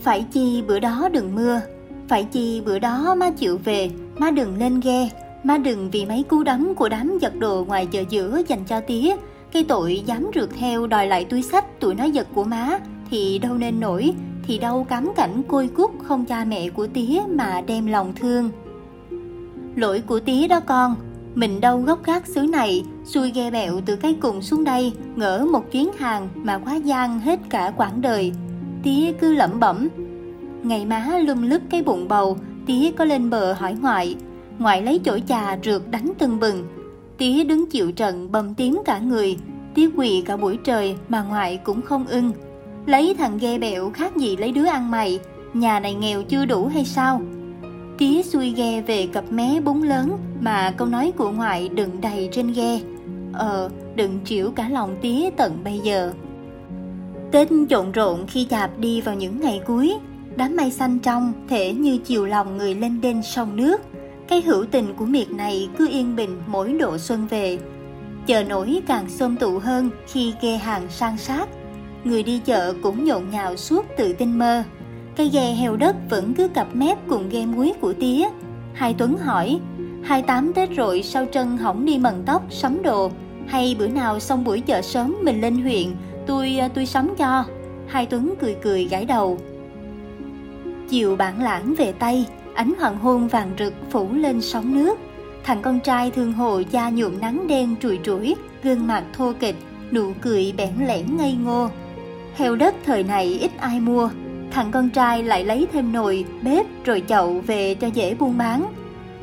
Phải 0.00 0.26
chi 0.32 0.62
bữa 0.66 0.78
đó 0.78 1.08
đừng 1.12 1.34
mưa, 1.34 1.60
phải 2.08 2.24
chi 2.24 2.62
bữa 2.66 2.78
đó 2.78 3.14
má 3.14 3.30
chịu 3.30 3.58
về, 3.64 3.90
má 4.18 4.30
đừng 4.30 4.58
lên 4.58 4.80
ghe, 4.80 5.08
má 5.44 5.58
đừng 5.58 5.90
vì 5.90 6.06
mấy 6.06 6.22
cú 6.22 6.42
đấm 6.42 6.74
của 6.74 6.88
đám 6.88 7.18
giật 7.18 7.36
đồ 7.36 7.64
ngoài 7.68 7.86
chợ 7.86 8.02
giữa 8.08 8.42
dành 8.48 8.64
cho 8.64 8.80
tía, 8.80 9.16
cái 9.52 9.64
tội 9.64 10.02
dám 10.06 10.30
rượt 10.34 10.48
theo 10.58 10.86
đòi 10.86 11.06
lại 11.06 11.24
túi 11.24 11.42
sách 11.42 11.80
tụi 11.80 11.94
nó 11.94 12.04
giật 12.04 12.26
của 12.34 12.44
má 12.44 12.78
thì 13.10 13.38
đâu 13.38 13.54
nên 13.54 13.80
nổi, 13.80 14.14
thì 14.46 14.58
đâu 14.58 14.84
cắm 14.84 15.12
cảnh 15.16 15.42
côi 15.48 15.68
cút 15.68 15.90
không 16.02 16.24
cha 16.24 16.44
mẹ 16.44 16.68
của 16.68 16.86
tía 16.86 17.22
mà 17.28 17.62
đem 17.66 17.86
lòng 17.86 18.12
thương. 18.16 18.50
Lỗi 19.76 20.02
của 20.06 20.20
tía 20.20 20.48
đó 20.48 20.60
con, 20.60 20.94
mình 21.34 21.60
đâu 21.60 21.80
gốc 21.80 22.04
gác 22.04 22.26
xứ 22.26 22.40
này, 22.40 22.84
xuôi 23.04 23.30
ghe 23.30 23.50
bẹo 23.50 23.80
từ 23.86 23.96
cái 23.96 24.16
cùng 24.20 24.42
xuống 24.42 24.64
đây, 24.64 24.92
ngỡ 25.16 25.46
một 25.52 25.72
chuyến 25.72 25.92
hàng 25.92 26.28
mà 26.34 26.58
quá 26.58 26.74
gian 26.74 27.20
hết 27.20 27.40
cả 27.50 27.72
quãng 27.76 28.00
đời. 28.00 28.32
Tía 28.82 29.12
cứ 29.20 29.34
lẩm 29.34 29.60
bẩm. 29.60 29.88
Ngày 30.62 30.86
má 30.86 31.18
lum 31.26 31.42
lứt 31.42 31.62
cái 31.70 31.82
bụng 31.82 32.08
bầu, 32.08 32.38
tía 32.66 32.90
có 32.96 33.04
lên 33.04 33.30
bờ 33.30 33.52
hỏi 33.52 33.76
ngoại. 33.80 34.16
Ngoại 34.58 34.82
lấy 34.82 35.00
chổi 35.04 35.22
trà 35.28 35.58
rượt 35.64 35.82
đánh 35.90 36.12
tưng 36.18 36.40
bừng. 36.40 36.64
Tía 37.18 37.44
đứng 37.44 37.70
chịu 37.70 37.92
trận 37.92 38.32
bầm 38.32 38.54
tím 38.54 38.82
cả 38.84 38.98
người, 38.98 39.36
tía 39.74 39.90
quỳ 39.96 40.22
cả 40.26 40.36
buổi 40.36 40.58
trời 40.64 40.96
mà 41.08 41.22
ngoại 41.22 41.56
cũng 41.56 41.82
không 41.82 42.06
ưng. 42.06 42.32
Lấy 42.86 43.14
thằng 43.18 43.38
ghe 43.38 43.58
bẹo 43.58 43.90
khác 43.90 44.16
gì 44.16 44.36
lấy 44.36 44.52
đứa 44.52 44.66
ăn 44.66 44.90
mày, 44.90 45.20
nhà 45.54 45.80
này 45.80 45.94
nghèo 45.94 46.22
chưa 46.22 46.44
đủ 46.44 46.66
hay 46.66 46.84
sao? 46.84 47.20
Tía 47.98 48.22
xuôi 48.22 48.50
ghe 48.50 48.80
về 48.80 49.06
cặp 49.06 49.24
mé 49.32 49.60
bún 49.64 49.80
lớn 49.80 50.18
mà 50.40 50.74
câu 50.76 50.88
nói 50.88 51.12
của 51.16 51.30
ngoại 51.30 51.68
đựng 51.68 52.00
đầy 52.00 52.28
trên 52.32 52.52
ghe. 52.52 52.80
Ờ, 53.32 53.70
đừng 53.94 54.20
chịu 54.24 54.52
cả 54.56 54.68
lòng 54.68 54.96
tía 55.02 55.30
tận 55.36 55.58
bây 55.64 55.78
giờ. 55.78 56.12
Tết 57.32 57.48
trộn 57.70 57.92
rộn 57.92 58.26
khi 58.26 58.46
chạp 58.50 58.78
đi 58.78 59.00
vào 59.00 59.14
những 59.14 59.40
ngày 59.40 59.60
cuối, 59.66 59.94
đám 60.36 60.56
mây 60.56 60.70
xanh 60.70 60.98
trong 60.98 61.32
thể 61.48 61.72
như 61.72 61.98
chiều 61.98 62.26
lòng 62.26 62.56
người 62.56 62.74
lên 62.74 63.00
đên 63.00 63.22
sông 63.22 63.56
nước. 63.56 63.80
Cái 64.28 64.42
hữu 64.42 64.64
tình 64.70 64.94
của 64.96 65.04
miệt 65.04 65.30
này 65.30 65.68
cứ 65.78 65.88
yên 65.88 66.16
bình 66.16 66.42
mỗi 66.46 66.72
độ 66.72 66.98
xuân 66.98 67.26
về. 67.26 67.58
Chợ 68.26 68.44
nổi 68.44 68.80
càng 68.86 69.08
xôm 69.08 69.36
tụ 69.36 69.58
hơn 69.58 69.90
khi 70.06 70.32
ghe 70.42 70.56
hàng 70.56 70.82
sang 70.90 71.18
sát. 71.18 71.48
Người 72.04 72.22
đi 72.22 72.40
chợ 72.44 72.74
cũng 72.82 73.04
nhộn 73.04 73.30
nhào 73.30 73.56
suốt 73.56 73.86
từ 73.96 74.12
tinh 74.12 74.38
mơ. 74.38 74.64
Cây 75.16 75.28
ghe 75.28 75.54
heo 75.54 75.76
đất 75.76 75.96
vẫn 76.10 76.34
cứ 76.34 76.48
cặp 76.48 76.76
mép 76.76 76.98
cùng 77.08 77.28
ghe 77.28 77.46
muối 77.46 77.72
của 77.80 77.92
tía. 77.92 78.28
Hai 78.74 78.94
Tuấn 78.98 79.18
hỏi, 79.18 79.60
hai 80.02 80.22
tám 80.22 80.52
Tết 80.52 80.70
rồi 80.70 81.02
sao 81.02 81.26
Trân 81.32 81.56
hỏng 81.56 81.84
đi 81.84 81.98
mần 81.98 82.22
tóc, 82.26 82.42
sắm 82.50 82.82
đồ, 82.82 83.10
hay 83.46 83.76
bữa 83.78 83.88
nào 83.88 84.20
xong 84.20 84.44
buổi 84.44 84.60
chợ 84.60 84.82
sớm 84.82 85.16
mình 85.22 85.40
lên 85.40 85.62
huyện, 85.62 85.86
tôi 86.26 86.56
ờ, 86.58 86.68
tôi 86.68 86.86
sắm 86.86 87.14
cho. 87.16 87.44
Hai 87.86 88.06
Tuấn 88.06 88.34
cười 88.40 88.56
cười 88.62 88.84
gãi 88.84 89.04
đầu. 89.04 89.38
Chiều 90.88 91.16
bản 91.16 91.42
lãng 91.42 91.74
về 91.74 91.92
Tây, 91.92 92.24
ánh 92.54 92.72
hoàng 92.78 92.98
hôn 92.98 93.28
vàng 93.28 93.50
rực 93.58 93.74
phủ 93.90 94.08
lên 94.12 94.40
sóng 94.40 94.74
nước. 94.74 94.98
Thằng 95.44 95.62
con 95.62 95.80
trai 95.80 96.10
thương 96.10 96.32
hồ 96.32 96.62
da 96.70 96.90
nhuộm 96.90 97.20
nắng 97.20 97.46
đen 97.46 97.74
trùi 97.80 97.98
trũi, 98.04 98.36
gương 98.62 98.86
mặt 98.86 99.04
thô 99.12 99.32
kịch, 99.40 99.56
nụ 99.92 100.12
cười 100.20 100.54
bẽn 100.56 100.70
lẽn 100.86 101.16
ngây 101.16 101.36
ngô. 101.44 101.68
Heo 102.34 102.56
đất 102.56 102.74
thời 102.84 103.02
này 103.02 103.26
ít 103.26 103.50
ai 103.58 103.80
mua, 103.80 104.08
thằng 104.54 104.70
con 104.70 104.90
trai 104.90 105.22
lại 105.22 105.44
lấy 105.44 105.66
thêm 105.72 105.92
nồi, 105.92 106.24
bếp 106.42 106.66
rồi 106.84 107.02
chậu 107.08 107.42
về 107.46 107.74
cho 107.74 107.86
dễ 107.86 108.14
buôn 108.14 108.38
bán. 108.38 108.66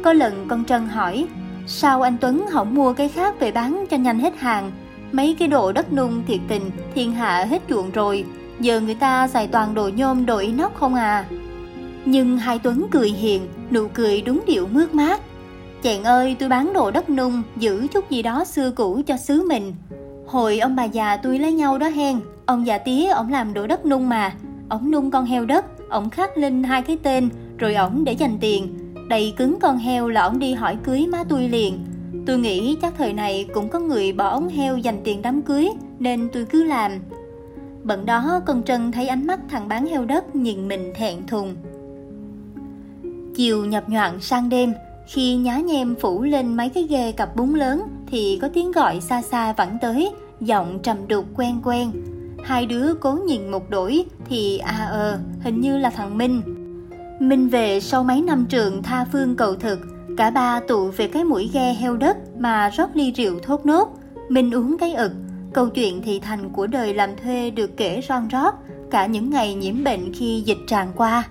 Có 0.03 0.13
lần 0.13 0.45
con 0.47 0.65
Trân 0.65 0.87
hỏi, 0.87 1.27
sao 1.67 2.01
anh 2.01 2.17
Tuấn 2.21 2.45
không 2.49 2.75
mua 2.75 2.93
cái 2.93 3.09
khác 3.09 3.39
về 3.39 3.51
bán 3.51 3.85
cho 3.89 3.97
nhanh 3.97 4.19
hết 4.19 4.37
hàng? 4.37 4.71
Mấy 5.11 5.35
cái 5.39 5.47
đồ 5.47 5.71
đất 5.71 5.93
nung 5.93 6.23
thiệt 6.27 6.39
tình, 6.47 6.71
thiên 6.95 7.11
hạ 7.11 7.45
hết 7.49 7.61
chuộng 7.69 7.91
rồi, 7.91 8.25
giờ 8.59 8.79
người 8.81 8.95
ta 8.95 9.27
xài 9.27 9.47
toàn 9.47 9.73
đồ 9.73 9.89
nhôm 9.95 10.25
đồ 10.25 10.37
inox 10.37 10.71
không 10.73 10.95
à. 10.95 11.25
Nhưng 12.05 12.37
hai 12.37 12.59
Tuấn 12.59 12.87
cười 12.91 13.09
hiền, 13.09 13.47
nụ 13.71 13.87
cười 13.93 14.21
đúng 14.21 14.39
điệu 14.47 14.67
mướt 14.71 14.93
mát. 14.93 15.21
Chàng 15.81 16.03
ơi, 16.03 16.35
tôi 16.39 16.49
bán 16.49 16.73
đồ 16.73 16.91
đất 16.91 17.09
nung, 17.09 17.41
giữ 17.57 17.87
chút 17.93 18.09
gì 18.09 18.21
đó 18.21 18.43
xưa 18.45 18.71
cũ 18.71 19.01
cho 19.07 19.17
xứ 19.17 19.45
mình. 19.49 19.73
Hồi 20.27 20.59
ông 20.59 20.75
bà 20.75 20.83
già 20.83 21.17
tôi 21.17 21.39
lấy 21.39 21.53
nhau 21.53 21.77
đó 21.77 21.87
hen, 21.87 22.19
ông 22.45 22.67
già 22.67 22.77
tía 22.77 23.05
ông 23.05 23.31
làm 23.31 23.53
đồ 23.53 23.67
đất 23.67 23.85
nung 23.85 24.09
mà, 24.09 24.33
ổng 24.71 24.91
nung 24.91 25.11
con 25.11 25.25
heo 25.25 25.45
đất, 25.45 25.89
ổng 25.89 26.09
khắc 26.09 26.37
lên 26.37 26.63
hai 26.63 26.81
cái 26.81 26.97
tên, 27.03 27.29
rồi 27.57 27.75
ổng 27.75 28.03
để 28.03 28.13
dành 28.13 28.37
tiền. 28.41 28.77
Đầy 29.09 29.33
cứng 29.37 29.59
con 29.59 29.77
heo 29.77 30.09
là 30.09 30.21
ổng 30.21 30.39
đi 30.39 30.53
hỏi 30.53 30.77
cưới 30.83 31.07
má 31.07 31.23
tôi 31.29 31.49
liền. 31.49 31.79
Tôi 32.25 32.37
nghĩ 32.37 32.77
chắc 32.81 32.93
thời 32.97 33.13
này 33.13 33.45
cũng 33.53 33.69
có 33.69 33.79
người 33.79 34.13
bỏ 34.13 34.29
ống 34.29 34.49
heo 34.49 34.77
dành 34.77 35.01
tiền 35.03 35.21
đám 35.21 35.41
cưới, 35.41 35.69
nên 35.99 36.29
tôi 36.33 36.45
cứ 36.45 36.63
làm. 36.63 36.91
Bận 37.83 38.05
đó 38.05 38.41
con 38.45 38.63
Trân 38.63 38.91
thấy 38.91 39.07
ánh 39.07 39.27
mắt 39.27 39.39
thằng 39.49 39.67
bán 39.67 39.85
heo 39.85 40.05
đất 40.05 40.35
nhìn 40.35 40.67
mình 40.67 40.93
thẹn 40.95 41.27
thùng. 41.27 41.55
Chiều 43.35 43.65
nhập 43.65 43.89
nhoạn 43.89 44.21
sang 44.21 44.49
đêm, 44.49 44.73
khi 45.07 45.35
nhá 45.35 45.57
nhem 45.57 45.95
phủ 45.95 46.23
lên 46.23 46.57
mấy 46.57 46.69
cái 46.69 46.83
ghe 46.83 47.11
cặp 47.11 47.35
bún 47.35 47.53
lớn 47.53 47.81
thì 48.07 48.39
có 48.41 48.47
tiếng 48.47 48.71
gọi 48.71 49.01
xa 49.01 49.21
xa 49.21 49.53
vẳng 49.53 49.77
tới, 49.81 50.11
giọng 50.41 50.79
trầm 50.83 50.97
đục 51.07 51.25
quen 51.35 51.55
quen. 51.63 51.91
Hai 52.43 52.65
đứa 52.65 52.93
cố 52.93 53.11
nhìn 53.11 53.51
một 53.51 53.69
đổi 53.69 54.05
thì 54.25 54.57
à 54.57 54.87
ờ, 54.91 55.19
hình 55.43 55.61
như 55.61 55.77
là 55.77 55.89
thằng 55.89 56.17
Minh. 56.17 56.41
Minh 57.19 57.49
về 57.49 57.79
sau 57.79 58.03
mấy 58.03 58.21
năm 58.21 58.45
trường 58.49 58.83
tha 58.83 59.05
phương 59.11 59.35
cầu 59.35 59.55
thực, 59.55 59.79
cả 60.17 60.29
ba 60.29 60.59
tụ 60.67 60.87
về 60.87 61.07
cái 61.07 61.23
mũi 61.23 61.49
ghe 61.53 61.73
heo 61.73 61.97
đất 61.97 62.17
mà 62.37 62.69
rót 62.69 62.89
ly 62.93 63.11
rượu 63.11 63.39
thốt 63.39 63.65
nốt. 63.65 63.97
Minh 64.29 64.51
uống 64.51 64.77
cái 64.77 64.93
ực, 64.93 65.11
câu 65.53 65.69
chuyện 65.69 66.01
thị 66.01 66.19
thành 66.19 66.49
của 66.49 66.67
đời 66.67 66.93
làm 66.93 67.09
thuê 67.23 67.49
được 67.49 67.77
kể 67.77 68.01
ron 68.09 68.27
rót, 68.27 68.55
cả 68.91 69.05
những 69.05 69.29
ngày 69.29 69.55
nhiễm 69.55 69.83
bệnh 69.83 70.13
khi 70.13 70.41
dịch 70.45 70.59
tràn 70.67 70.91
qua. 70.95 71.23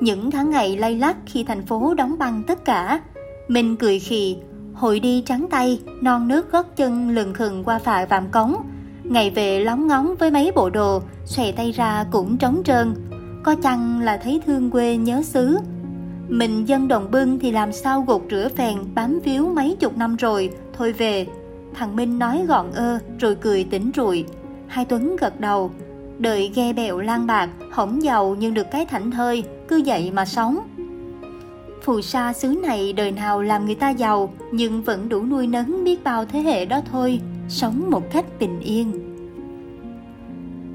Những 0.00 0.30
tháng 0.30 0.50
ngày 0.50 0.76
lay 0.76 0.98
lắc 0.98 1.16
khi 1.26 1.44
thành 1.44 1.66
phố 1.66 1.94
đóng 1.94 2.18
băng 2.18 2.42
tất 2.46 2.64
cả. 2.64 3.00
Minh 3.48 3.76
cười 3.76 3.98
khì, 3.98 4.36
hội 4.74 5.00
đi 5.00 5.22
trắng 5.26 5.46
tay, 5.50 5.80
non 6.00 6.28
nước 6.28 6.52
gót 6.52 6.76
chân 6.76 7.10
lừng 7.10 7.34
khừng 7.34 7.64
qua 7.64 7.78
phà 7.78 8.04
vàm 8.04 8.30
cống. 8.30 8.56
Ngày 9.04 9.30
về 9.30 9.60
lóng 9.60 9.86
ngóng 9.86 10.14
với 10.18 10.30
mấy 10.30 10.52
bộ 10.54 10.70
đồ, 10.70 11.02
xòe 11.24 11.52
tay 11.52 11.72
ra 11.72 12.04
cũng 12.10 12.36
trống 12.36 12.62
trơn. 12.64 12.94
Có 13.42 13.54
chăng 13.62 14.00
là 14.00 14.16
thấy 14.16 14.40
thương 14.46 14.70
quê 14.70 14.96
nhớ 14.96 15.22
xứ. 15.22 15.58
Mình 16.28 16.68
dân 16.68 16.88
đồng 16.88 17.10
bưng 17.10 17.38
thì 17.38 17.52
làm 17.52 17.72
sao 17.72 18.04
gột 18.06 18.22
rửa 18.30 18.48
phèn 18.56 18.78
bám 18.94 19.20
víu 19.24 19.48
mấy 19.48 19.76
chục 19.80 19.96
năm 19.96 20.16
rồi, 20.16 20.50
thôi 20.78 20.92
về. 20.92 21.26
Thằng 21.74 21.96
Minh 21.96 22.18
nói 22.18 22.44
gọn 22.48 22.72
ơ 22.72 22.98
rồi 23.18 23.34
cười 23.34 23.64
tỉnh 23.64 23.90
rụi. 23.96 24.24
Hai 24.66 24.84
Tuấn 24.84 25.16
gật 25.16 25.40
đầu, 25.40 25.70
Đợi 26.18 26.52
ghe 26.54 26.72
bèo 26.72 27.00
lan 27.00 27.26
bạc, 27.26 27.50
hổng 27.72 28.02
giàu 28.02 28.36
nhưng 28.38 28.54
được 28.54 28.70
cái 28.70 28.86
thảnh 28.86 29.10
thơi, 29.10 29.44
cứ 29.68 29.82
vậy 29.86 30.10
mà 30.14 30.24
sống. 30.24 30.58
Phù 31.82 32.00
sa 32.00 32.32
xứ 32.32 32.48
này 32.62 32.92
đời 32.92 33.12
nào 33.12 33.42
làm 33.42 33.66
người 33.66 33.74
ta 33.74 33.90
giàu, 33.90 34.34
nhưng 34.52 34.82
vẫn 34.82 35.08
đủ 35.08 35.22
nuôi 35.22 35.46
nấng 35.46 35.84
biết 35.84 36.04
bao 36.04 36.24
thế 36.24 36.40
hệ 36.40 36.64
đó 36.64 36.80
thôi, 36.92 37.20
sống 37.48 37.90
một 37.90 38.10
cách 38.12 38.24
bình 38.40 38.60
yên. 38.60 38.92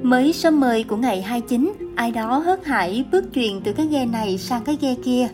Mới 0.01 0.33
sớm 0.33 0.59
mời 0.59 0.83
của 0.83 0.95
ngày 0.95 1.21
29, 1.21 1.73
ai 1.95 2.11
đó 2.11 2.37
hớt 2.37 2.65
hải 2.65 3.05
bước 3.11 3.25
truyền 3.33 3.61
từ 3.63 3.73
cái 3.73 3.87
ghe 3.87 4.05
này 4.05 4.37
sang 4.37 4.63
cái 4.63 4.77
ghe 4.81 4.95
kia. 5.03 5.27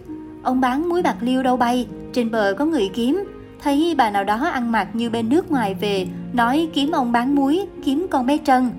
Ông 0.44 0.62
bán 0.62 0.89
muối 0.89 1.01
bạc 1.01 1.18
liêu 1.22 1.44
đâu 1.44 1.58
bay, 1.58 1.88
trên 2.13 2.32
bờ 2.32 2.54
có 2.58 2.65
người 2.65 2.89
kiếm, 2.94 3.24
thấy 3.63 3.96
bà 3.98 4.10
nào 4.10 4.24
đó 4.24 4.36
ăn 4.36 4.72
mặc 4.72 4.88
như 4.94 5.10
bên 5.10 5.30
nước 5.30 5.51
ngoài 5.51 5.74
về, 5.74 6.08
nói 6.34 6.70
kiếm 6.74 6.92
ông 6.92 7.12
bán 7.12 7.36
muối, 7.36 7.65
kiếm 7.84 8.08
con 8.10 8.25
bé 8.25 8.38
Trân 8.46 8.70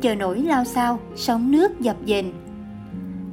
chờ 0.00 0.14
nổi 0.14 0.38
lao 0.38 0.64
sao, 0.64 0.98
sóng 1.16 1.50
nước 1.50 1.80
dập 1.80 1.96
dềnh. 2.06 2.32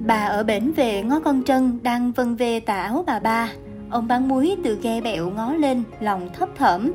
Bà 0.05 0.25
ở 0.25 0.43
bển 0.43 0.71
về 0.71 1.03
ngó 1.03 1.19
con 1.19 1.43
Trân 1.43 1.79
đang 1.83 2.11
vân 2.11 2.35
về 2.35 2.59
tà 2.59 2.81
áo 2.81 3.03
bà 3.07 3.19
ba. 3.19 3.49
Ông 3.89 4.07
bán 4.07 4.27
muối 4.27 4.55
từ 4.63 4.79
ghe 4.81 5.01
bẹo 5.01 5.29
ngó 5.29 5.53
lên, 5.53 5.83
lòng 5.99 6.29
thấp 6.33 6.49
thởm. 6.57 6.91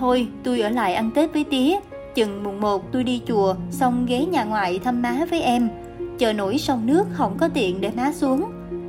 Thôi, 0.00 0.28
tôi 0.42 0.60
ở 0.60 0.68
lại 0.68 0.94
ăn 0.94 1.10
Tết 1.14 1.32
với 1.32 1.44
tía. 1.44 1.76
Chừng 2.14 2.42
mùng 2.42 2.60
một 2.60 2.92
tôi 2.92 3.04
đi 3.04 3.20
chùa, 3.26 3.54
xong 3.70 4.06
ghé 4.06 4.24
nhà 4.24 4.44
ngoại 4.44 4.78
thăm 4.78 5.02
má 5.02 5.24
với 5.30 5.42
em. 5.42 5.68
Chờ 6.18 6.32
nổi 6.32 6.58
sông 6.58 6.86
nước 6.86 7.04
không 7.12 7.36
có 7.38 7.48
tiện 7.48 7.80
để 7.80 7.90
má 7.96 8.12
xuống. 8.12 8.44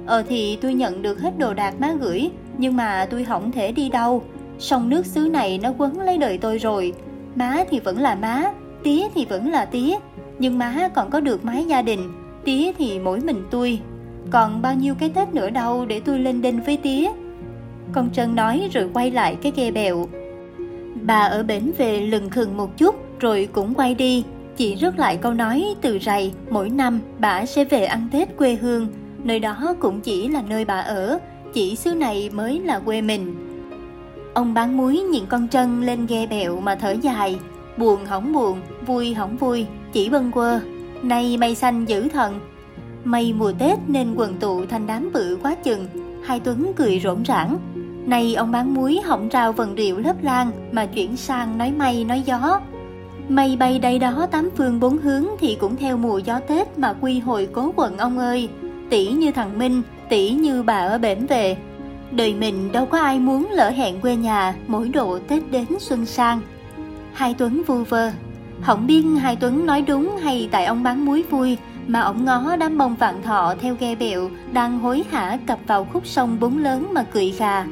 Ờ 0.06 0.24
thì 0.28 0.58
tôi 0.62 0.74
nhận 0.74 1.02
được 1.02 1.22
hết 1.22 1.38
đồ 1.38 1.54
đạc 1.54 1.80
má 1.80 1.94
gửi, 2.00 2.30
nhưng 2.58 2.76
mà 2.76 3.08
tôi 3.10 3.24
không 3.24 3.52
thể 3.52 3.72
đi 3.72 3.90
đâu. 3.90 4.24
Sông 4.60 4.90
nước 4.90 5.06
xứ 5.06 5.22
này 5.22 5.60
nó 5.64 5.74
quấn 5.78 6.00
lấy 6.00 6.18
đời 6.18 6.38
tôi 6.38 6.58
rồi. 6.58 6.94
Má 7.36 7.58
thì 7.70 7.80
vẫn 7.80 8.00
là 8.00 8.16
má, 8.16 8.54
tía 8.84 9.08
thì 9.16 9.26
vẫn 9.26 9.52
là 9.52 9.66
tía 9.66 9.96
nhưng 10.40 10.58
má 10.58 10.90
còn 10.96 11.10
có 11.10 11.20
được 11.20 11.46
mái 11.46 11.66
gia 11.66 11.82
đình 11.82 12.12
tía 12.44 12.72
thì 12.78 13.00
mỗi 13.00 13.20
mình 13.20 13.44
tôi 13.52 13.80
còn 14.32 14.62
bao 14.62 14.76
nhiêu 14.76 14.96
cái 15.00 15.10
tết 15.10 15.34
nữa 15.34 15.50
đâu 15.50 15.86
để 15.86 16.00
tôi 16.00 16.20
lên 16.20 16.42
đinh 16.42 16.62
với 16.64 16.78
tía 16.78 17.12
con 17.92 18.10
trân 18.14 18.36
nói 18.36 18.70
rồi 18.74 18.90
quay 18.94 19.12
lại 19.12 19.38
cái 19.42 19.52
ghe 19.56 19.72
bèo 19.72 20.08
bà 20.96 21.20
ở 21.20 21.44
bến 21.44 21.72
về 21.78 22.00
lừng 22.00 22.30
khừng 22.30 22.58
một 22.58 22.78
chút 22.78 23.20
rồi 23.20 23.50
cũng 23.54 23.74
quay 23.74 23.96
đi 23.96 24.24
chỉ 24.58 24.76
rước 24.76 25.00
lại 25.00 25.18
câu 25.18 25.34
nói 25.34 25.76
từ 25.82 26.00
rày 26.00 26.32
mỗi 26.50 26.70
năm 26.70 27.00
bà 27.20 27.46
sẽ 27.46 27.66
về 27.66 27.86
ăn 27.86 28.08
tết 28.12 28.38
quê 28.38 28.56
hương 28.56 28.88
nơi 29.24 29.40
đó 29.40 29.76
cũng 29.80 30.02
chỉ 30.02 30.28
là 30.28 30.42
nơi 30.42 30.66
bà 30.66 30.80
ở 30.80 31.20
chỉ 31.54 31.76
xứ 31.76 31.94
này 31.94 32.30
mới 32.34 32.60
là 32.60 32.80
quê 32.80 33.02
mình 33.02 33.36
ông 34.34 34.54
bán 34.54 34.78
muối 34.78 34.98
nhìn 34.98 35.24
con 35.30 35.48
trân 35.48 35.82
lên 35.82 36.06
ghe 36.06 36.28
bèo 36.28 36.60
mà 36.60 36.76
thở 36.76 36.92
dài 37.02 37.40
buồn 37.78 38.06
hỏng 38.06 38.34
buồn, 38.34 38.62
vui 38.86 39.14
hỏng 39.14 39.38
vui, 39.38 39.66
chỉ 39.94 40.10
bâng 40.10 40.32
quơ. 40.32 40.60
Nay 41.02 41.38
mây 41.38 41.56
xanh 41.56 41.86
dữ 41.86 42.10
thần. 42.10 42.40
Mây 43.04 43.34
mùa 43.34 43.52
Tết 43.60 43.80
nên 43.88 44.16
quần 44.16 44.38
tụ 44.40 44.66
thành 44.66 44.88
đám 44.88 45.10
bự 45.14 45.38
quá 45.44 45.56
chừng, 45.56 45.88
hai 46.24 46.40
Tuấn 46.40 46.72
cười 46.76 47.00
rộn 47.00 47.24
rãng. 47.26 47.58
Nay 48.06 48.36
ông 48.36 48.52
bán 48.52 48.74
muối 48.74 49.00
hỏng 49.06 49.30
rào 49.30 49.54
vần 49.54 49.76
điệu 49.76 50.00
lớp 50.00 50.16
lan 50.22 50.52
mà 50.72 50.86
chuyển 50.86 51.18
sang 51.18 51.58
nói 51.58 51.72
mây 51.72 52.04
nói 52.04 52.24
gió. 52.26 52.60
Mây 53.30 53.56
bay 53.56 53.80
đây 53.80 54.00
đó 54.00 54.28
tám 54.32 54.50
phương 54.58 54.80
bốn 54.80 54.98
hướng 54.98 55.26
thì 55.40 55.58
cũng 55.60 55.76
theo 55.76 55.98
mùa 55.98 56.18
gió 56.18 56.40
Tết 56.40 56.78
mà 56.78 56.94
quy 57.02 57.20
hồi 57.20 57.48
cố 57.54 57.74
quận 57.76 57.98
ông 57.98 58.20
ơi. 58.20 58.50
Tỷ 58.90 59.08
như 59.08 59.32
thằng 59.32 59.60
Minh, 59.60 59.82
tỷ 60.10 60.32
như 60.32 60.64
bà 60.64 60.78
ở 60.78 60.98
bển 60.98 61.26
về. 61.26 61.58
Đời 62.12 62.34
mình 62.34 62.72
đâu 62.72 62.86
có 62.86 63.00
ai 63.00 63.20
muốn 63.20 63.48
lỡ 63.52 63.70
hẹn 63.70 64.02
quê 64.02 64.16
nhà 64.16 64.56
mỗi 64.68 64.90
độ 64.90 65.20
Tết 65.28 65.52
đến 65.52 65.66
xuân 65.80 66.06
sang. 66.06 66.42
Hai 67.14 67.36
Tuấn 67.38 67.62
vu 67.68 67.84
vơ. 67.84 68.12
Hỏng 68.62 68.88
biết 68.88 69.04
Hai 69.22 69.36
Tuấn 69.36 69.66
nói 69.66 69.82
đúng 69.82 70.18
hay 70.18 70.50
tại 70.52 70.66
ông 70.66 70.84
bán 70.84 71.06
muối 71.06 71.24
vui 71.30 71.58
mà 71.88 72.00
ông 72.00 72.26
ngó 72.26 72.56
đám 72.56 72.78
bông 72.78 72.96
vạn 72.96 73.22
thọ 73.24 73.54
theo 73.62 73.76
ghe 73.80 73.96
bẹo 73.96 74.30
đang 74.54 74.80
hối 74.80 75.04
hả 75.12 75.38
cập 75.48 75.60
vào 75.68 75.88
khúc 75.94 76.08
sông 76.08 76.38
bốn 76.40 76.58
lớn 76.58 76.88
mà 76.94 77.04
cười 77.04 77.30
gà 77.40 77.66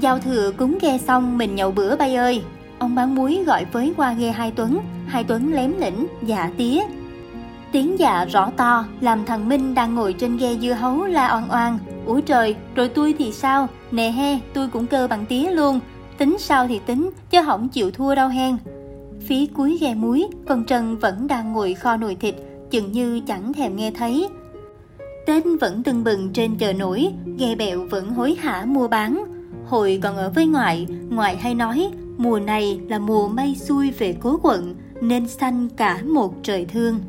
Giao 0.00 0.18
thừa 0.18 0.52
cúng 0.56 0.78
ghe 0.80 0.98
xong 0.98 1.38
mình 1.38 1.54
nhậu 1.54 1.70
bữa 1.70 1.96
bay 1.96 2.14
ơi. 2.14 2.42
Ông 2.78 2.94
bán 2.94 3.14
muối 3.14 3.44
gọi 3.46 3.64
với 3.72 3.92
qua 3.96 4.12
ghe 4.12 4.32
Hai 4.32 4.50
Tuấn, 4.50 4.78
Hai 5.06 5.24
Tuấn 5.24 5.52
lém 5.52 5.74
lĩnh, 5.78 6.06
dạ 6.22 6.50
tía. 6.56 6.82
Tiếng 7.72 7.98
dạ 7.98 8.24
rõ 8.24 8.50
to 8.56 8.84
làm 9.00 9.24
thằng 9.24 9.48
Minh 9.48 9.74
đang 9.74 9.94
ngồi 9.94 10.12
trên 10.12 10.36
ghe 10.36 10.54
dưa 10.54 10.72
hấu 10.72 11.04
la 11.04 11.32
oan 11.32 11.48
oan. 11.50 11.78
Ủa 12.06 12.20
trời, 12.20 12.56
rồi 12.74 12.88
tôi 12.88 13.14
thì 13.18 13.32
sao? 13.32 13.68
Nè 13.90 14.10
he, 14.10 14.38
tôi 14.54 14.68
cũng 14.68 14.86
cơ 14.86 15.08
bằng 15.08 15.26
tía 15.26 15.50
luôn, 15.50 15.80
Tính 16.18 16.36
sao 16.38 16.68
thì 16.68 16.80
tính, 16.86 17.10
chứ 17.30 17.38
không 17.44 17.68
chịu 17.68 17.90
thua 17.90 18.14
đâu 18.14 18.28
hen. 18.28 18.56
Phía 19.20 19.46
cuối 19.46 19.78
ghe 19.80 19.94
muối, 19.94 20.26
con 20.48 20.64
trần 20.64 20.98
vẫn 20.98 21.26
đang 21.26 21.52
ngồi 21.52 21.74
kho 21.74 21.96
nồi 21.96 22.14
thịt, 22.14 22.34
chừng 22.70 22.92
như 22.92 23.20
chẳng 23.26 23.52
thèm 23.52 23.76
nghe 23.76 23.90
thấy. 23.90 24.28
Tết 25.26 25.44
vẫn 25.60 25.82
tưng 25.82 26.04
bừng 26.04 26.32
trên 26.32 26.56
chợ 26.56 26.72
nổi, 26.72 27.08
ghe 27.38 27.54
bẹo 27.54 27.86
vẫn 27.90 28.10
hối 28.10 28.34
hả 28.34 28.64
mua 28.66 28.88
bán. 28.88 29.24
Hồi 29.66 29.98
còn 30.02 30.16
ở 30.16 30.30
với 30.30 30.46
ngoại, 30.46 30.86
ngoại 31.10 31.36
hay 31.36 31.54
nói 31.54 31.90
mùa 32.16 32.40
này 32.40 32.80
là 32.88 32.98
mùa 32.98 33.28
mây 33.28 33.54
xuôi 33.54 33.90
về 33.90 34.16
cố 34.20 34.38
quận, 34.42 34.74
nên 35.00 35.28
xanh 35.28 35.68
cả 35.76 36.02
một 36.04 36.34
trời 36.42 36.64
thương. 36.64 37.00